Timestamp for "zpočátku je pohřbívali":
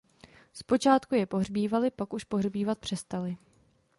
0.53-1.91